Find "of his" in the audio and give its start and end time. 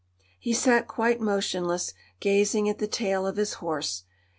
3.27-3.53